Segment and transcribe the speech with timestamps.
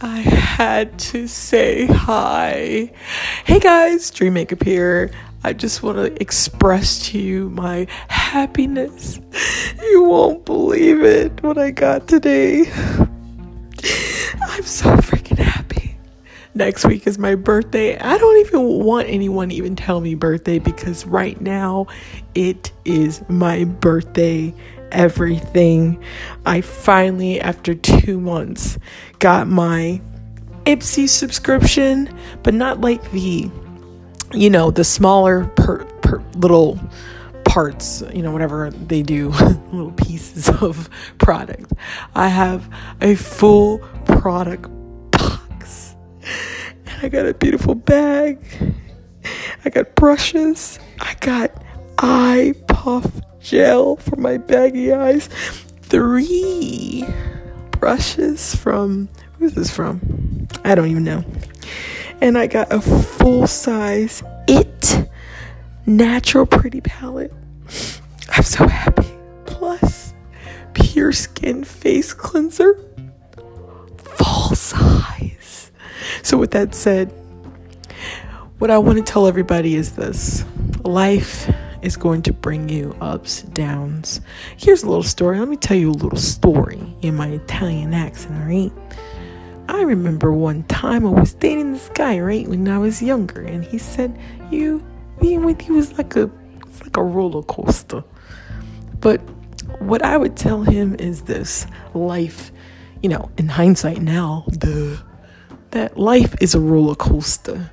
[0.00, 2.92] I had to say hi.
[3.44, 5.10] Hey guys, Dream Makeup here.
[5.42, 9.20] I just want to express to you my happiness.
[9.80, 12.66] You won't believe it what I got today.
[14.42, 15.96] I'm so freaking happy.
[16.54, 17.98] Next week is my birthday.
[17.98, 21.88] I don't even want anyone to even tell me birthday because right now
[22.36, 24.54] it is my birthday
[24.92, 26.02] everything.
[26.46, 28.78] I finally, after two months,
[29.18, 30.00] got my
[30.64, 33.50] Ipsy subscription, but not like the,
[34.32, 36.78] you know, the smaller per, per little
[37.44, 39.28] parts, you know, whatever they do,
[39.72, 41.72] little pieces of product.
[42.14, 42.68] I have
[43.00, 44.70] a full product
[45.10, 45.94] box.
[46.86, 48.38] And I got a beautiful bag.
[49.64, 50.78] I got brushes.
[51.00, 51.62] I got
[51.98, 53.06] eye puff
[53.44, 55.28] gel for my baggy eyes.
[55.82, 57.06] Three
[57.78, 59.08] brushes from
[59.38, 60.48] who's this from?
[60.64, 61.24] I don't even know.
[62.20, 65.08] And I got a full size it
[65.86, 67.32] natural pretty palette.
[68.30, 69.06] I'm so happy.
[69.44, 70.14] Plus,
[70.72, 72.80] pure skin face cleanser,
[73.98, 75.70] full size.
[76.22, 77.12] So, with that said,
[78.58, 80.44] what I want to tell everybody is this
[80.82, 81.50] life
[81.84, 84.20] is going to bring you ups, downs.
[84.56, 85.38] Here's a little story.
[85.38, 88.72] Let me tell you a little story in my Italian accent, right?
[89.68, 93.64] I remember one time I was dating this guy, right, when I was younger, and
[93.64, 94.18] he said,
[94.50, 94.84] You
[95.20, 96.30] being with you is like a
[96.66, 98.02] it's like a roller coaster.
[99.00, 99.20] But
[99.78, 102.50] what I would tell him is this life,
[103.02, 105.00] you know, in hindsight now, the
[105.70, 107.70] that life is a roller coaster.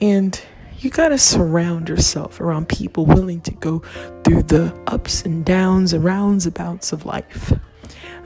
[0.00, 0.40] And
[0.78, 3.80] you got to surround yourself around people willing to go
[4.24, 7.52] through the ups and downs and roundabouts of life.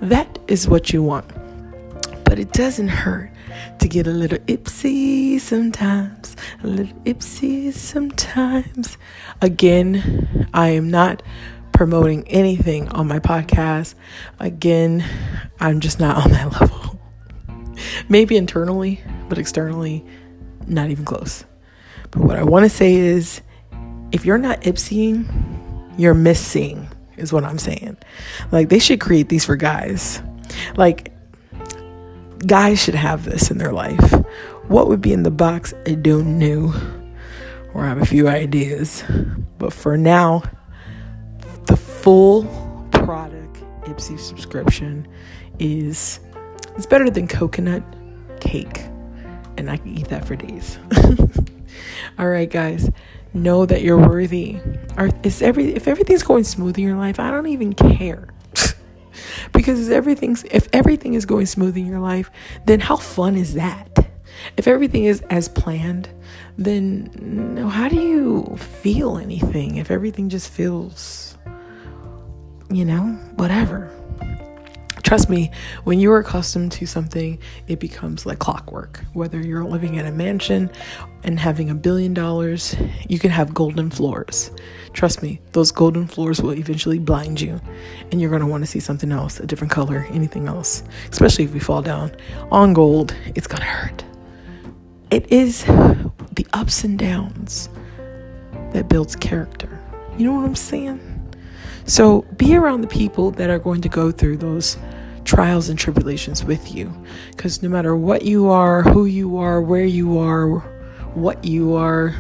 [0.01, 1.29] That is what you want.
[2.25, 3.31] But it doesn't hurt
[3.81, 8.97] to get a little ipsy sometimes, a little ipsy sometimes.
[9.43, 11.23] Again, I am not
[11.73, 13.95] promoting anything on my podcast.
[14.39, 15.05] Again,
[15.59, 17.01] I'm just not on that level.
[18.09, 20.05] Maybe internally, but externally,
[20.67, 21.45] not even close.
[22.11, 23.41] But what I want to say is
[24.13, 25.25] if you're not Ipsying,
[25.99, 27.97] you're missing, is what I'm saying.
[28.51, 30.23] Like, they should create these for guys.
[30.77, 31.13] Like,
[32.47, 34.13] guys should have this in their life.
[34.69, 35.75] What would be in the box?
[35.87, 36.73] I don't know.
[37.75, 39.05] Or I have a few ideas.
[39.59, 40.43] But for now,
[41.67, 42.45] the full
[42.93, 45.07] product Ipsy subscription
[45.59, 46.21] is
[46.77, 47.83] it's better than coconut
[48.41, 48.81] cake.
[49.57, 50.79] And I can eat that for days.
[52.21, 52.91] All right, guys,
[53.33, 54.59] know that you're worthy.
[54.99, 58.29] Are, is every if everything's going smooth in your life, I don't even care.
[59.53, 62.31] because everything's if everything is going smooth in your life,
[62.67, 64.11] then how fun is that?
[64.59, 66.11] If everything is as planned,
[66.59, 71.39] then how do you feel anything if everything just feels
[72.71, 73.03] you know,
[73.37, 73.91] whatever.
[75.11, 75.51] Trust me,
[75.83, 79.01] when you're accustomed to something, it becomes like clockwork.
[79.13, 80.71] Whether you're living in a mansion
[81.25, 82.77] and having a billion dollars,
[83.09, 84.53] you can have golden floors.
[84.93, 87.61] Trust me, those golden floors will eventually blind you,
[88.13, 90.85] and you're going to want to see something else, a different color, anything else.
[91.11, 92.13] Especially if we fall down
[92.53, 94.05] on gold, it's going to hurt.
[95.11, 97.69] It is the ups and downs
[98.73, 99.77] that builds character.
[100.17, 101.01] You know what I'm saying?
[101.85, 104.77] So be around the people that are going to go through those
[105.25, 106.93] trials and tribulations with you.
[107.31, 110.59] Because no matter what you are, who you are, where you are,
[111.15, 112.15] what you are,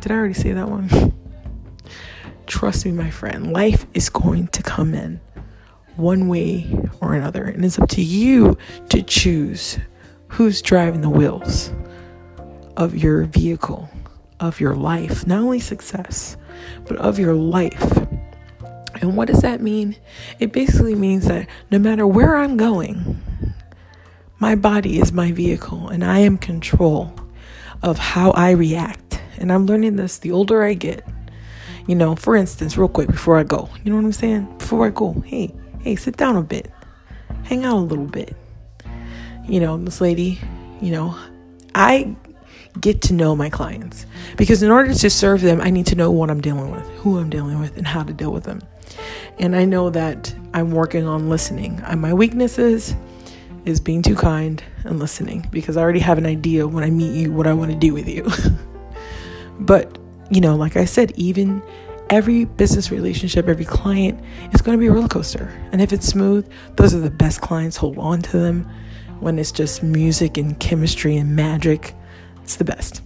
[0.00, 0.88] did I already say that one?
[2.46, 5.20] Trust me, my friend, life is going to come in
[5.96, 6.70] one way
[7.00, 7.44] or another.
[7.44, 8.56] And it's up to you
[8.90, 9.78] to choose
[10.28, 11.72] who's driving the wheels
[12.76, 13.88] of your vehicle,
[14.40, 15.26] of your life.
[15.26, 16.36] Not only success,
[16.86, 18.06] but of your life.
[19.04, 19.96] And what does that mean?
[20.40, 23.22] It basically means that no matter where I'm going,
[24.38, 27.14] my body is my vehicle and I am control
[27.82, 29.20] of how I react.
[29.36, 31.06] And I'm learning this the older I get.
[31.86, 34.56] You know, for instance, real quick before I go, you know what I'm saying?
[34.56, 36.70] Before I go, hey, hey, sit down a bit,
[37.42, 38.34] hang out a little bit.
[39.46, 40.40] You know, this lady,
[40.80, 41.14] you know,
[41.74, 42.16] I
[42.80, 44.06] get to know my clients
[44.36, 47.18] because in order to serve them, I need to know what I'm dealing with, who
[47.18, 48.60] I'm dealing with, and how to deal with them.
[49.38, 51.80] And I know that I'm working on listening.
[51.86, 52.94] And my weaknesses
[53.64, 57.14] is being too kind and listening because I already have an idea when I meet
[57.14, 58.28] you what I want to do with you.
[59.60, 59.98] but,
[60.30, 61.62] you know, like I said, even
[62.10, 64.22] every business relationship, every client
[64.52, 65.48] is going to be a roller coaster.
[65.72, 67.76] And if it's smooth, those are the best clients.
[67.76, 68.68] Hold on to them.
[69.20, 71.94] when it's just music and chemistry and magic.
[72.44, 73.00] It's the best.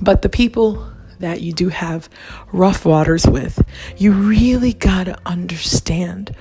[0.00, 0.90] But the people
[1.20, 2.08] that you do have
[2.50, 3.62] rough waters with,
[3.98, 6.34] you really got to understand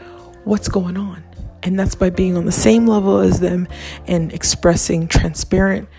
[0.46, 1.22] what's going on.
[1.64, 3.68] And that's by being on the same level as them
[4.08, 5.90] and expressing transparent,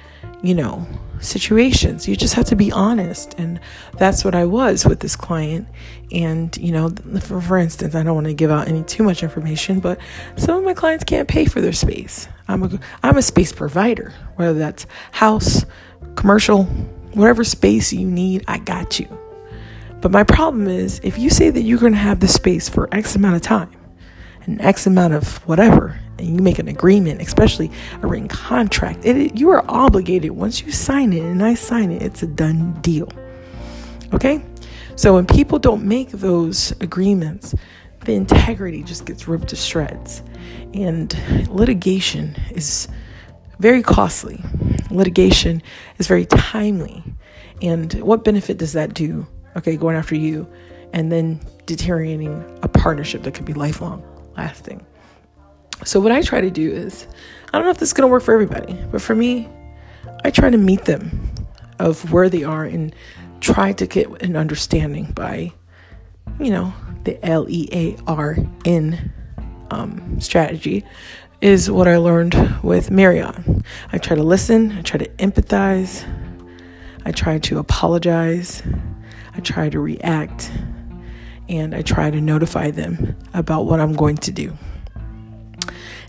[0.43, 0.87] you know,
[1.20, 2.06] situations.
[2.06, 3.35] You just have to be honest.
[3.38, 3.61] And
[3.94, 5.67] that's what I was with this client.
[6.12, 6.90] And, you know,
[7.20, 9.99] for, for instance, I don't want to give out any too much information, but
[10.37, 12.29] some of my clients can't pay for their space.
[12.46, 15.64] I'm a, I'm a space provider, whether that's house,
[16.14, 16.64] commercial,
[17.14, 19.08] whatever space you need, I got you.
[20.00, 22.88] But my problem is if you say that you're going to have the space for
[22.94, 23.70] X amount of time,
[24.48, 27.70] an X amount of whatever, and you make an agreement, especially
[28.02, 30.32] a written contract, it, you are obligated.
[30.32, 33.08] Once you sign it and I sign it, it's a done deal.
[34.14, 34.42] Okay?
[34.96, 37.54] So when people don't make those agreements,
[38.04, 40.22] the integrity just gets ripped to shreds.
[40.72, 41.14] And
[41.48, 42.88] litigation is
[43.58, 44.42] very costly.
[44.90, 45.62] Litigation
[45.98, 47.04] is very timely.
[47.60, 49.26] And what benefit does that do?
[49.56, 50.48] Okay, going after you
[50.92, 54.02] and then deteriorating a partnership that could be lifelong
[54.38, 54.87] lasting.
[55.85, 57.06] So, what I try to do is,
[57.52, 59.49] I don't know if this is going to work for everybody, but for me,
[60.25, 61.31] I try to meet them
[61.79, 62.94] of where they are and
[63.40, 65.52] try to get an understanding by,
[66.40, 66.73] you know,
[67.05, 69.12] the L E A R N
[69.70, 70.85] um, strategy
[71.40, 73.37] is what I learned with Marriott.
[73.93, 76.05] I try to listen, I try to empathize,
[77.05, 78.62] I try to apologize,
[79.35, 80.50] I try to react,
[81.48, 84.56] and I try to notify them about what I'm going to do.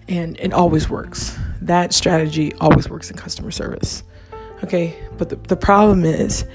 [0.07, 1.37] And it always works.
[1.61, 4.03] That strategy always works in customer service.
[4.63, 6.45] Okay, but the, the problem is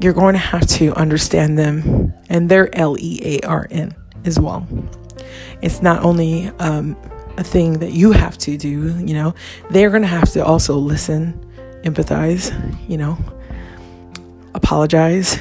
[0.00, 3.94] you're going to have to understand them and their L E A R N
[4.24, 4.66] as well.
[5.62, 6.96] It's not only um,
[7.36, 9.34] a thing that you have to do, you know,
[9.70, 11.38] they're going to have to also listen,
[11.84, 12.50] empathize,
[12.88, 13.18] you know,
[14.54, 15.38] apologize,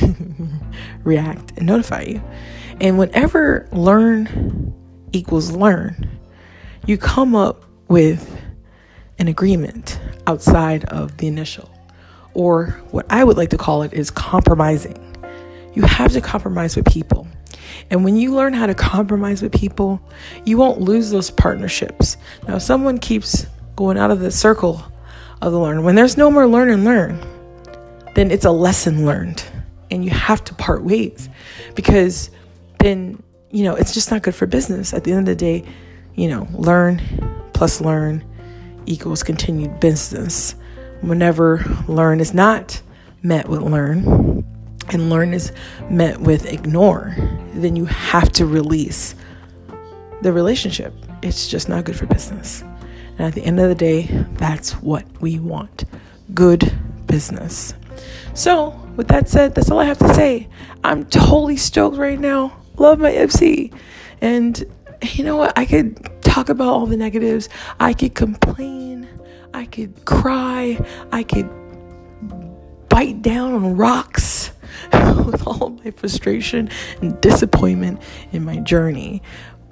[1.08, 2.22] react, and notify you.
[2.80, 4.72] And whenever learn
[5.12, 6.08] equals learn,
[6.86, 8.40] you come up with
[9.18, 11.68] an agreement outside of the initial,
[12.34, 14.96] or what I would like to call it is compromising.
[15.74, 17.26] You have to compromise with people.
[17.90, 20.00] And when you learn how to compromise with people,
[20.44, 22.16] you won't lose those partnerships.
[22.46, 23.46] Now, if someone keeps
[23.76, 24.82] going out of the circle
[25.40, 27.18] of the learn, when there's no more learn and learn,
[28.14, 29.42] then it's a lesson learned
[29.90, 31.28] and you have to part ways
[31.74, 32.30] because
[32.78, 34.92] then, you know, it's just not good for business.
[34.92, 35.64] At the end of the day,
[36.14, 37.00] you know, learn
[37.54, 38.24] plus learn
[38.86, 40.54] equals continued business.
[41.00, 42.80] Whenever learn is not
[43.22, 44.44] met with learn
[44.90, 45.52] and learn is
[45.90, 47.14] met with ignore,
[47.54, 49.14] then you have to release
[50.22, 50.94] the relationship.
[51.22, 52.62] It's just not good for business.
[53.18, 54.04] And at the end of the day,
[54.34, 55.84] that's what we want
[56.34, 56.72] good
[57.06, 57.74] business.
[58.34, 60.48] So, with that said, that's all I have to say.
[60.82, 62.60] I'm totally stoked right now.
[62.78, 63.72] Love my Ipsy.
[64.20, 64.62] And
[65.02, 65.56] you know what?
[65.56, 67.48] I could talk about all the negatives.
[67.78, 69.08] I could complain.
[69.54, 70.84] I could cry.
[71.12, 71.48] I could
[72.88, 74.50] bite down on rocks
[74.92, 76.68] with all my frustration
[77.00, 78.02] and disappointment
[78.32, 79.22] in my journey.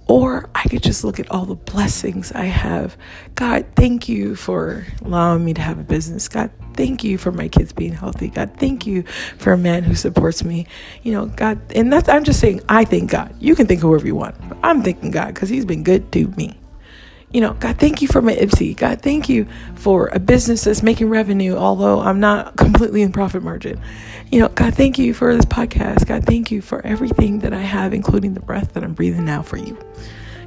[0.09, 2.97] Or I could just look at all the blessings I have.
[3.35, 6.29] God, thank you for allowing me to have a business.
[6.29, 8.29] God, thank you for my kids being healthy.
[8.29, 9.03] God, thank you
[9.39, 10.67] for a man who supports me.
[11.03, 13.35] You know, God, and that's, I'm just saying, I thank God.
[13.41, 14.37] You can think whoever you want.
[14.63, 16.57] I'm thanking God because He's been good to me
[17.37, 18.75] you know, God, thank you for my Ipsy.
[18.75, 23.43] God, thank you for a business that's making revenue, although I'm not completely in profit
[23.43, 23.79] margin.
[24.33, 26.07] You know, God, thank you for this podcast.
[26.07, 29.43] God, thank you for everything that I have, including the breath that I'm breathing now
[29.43, 29.77] for you.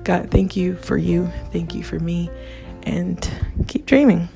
[0.03, 1.31] God, thank you for you.
[1.51, 2.31] Thank you for me.
[2.81, 3.21] And
[3.67, 4.27] keep dreaming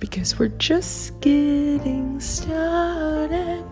[0.00, 3.62] because we're just getting started.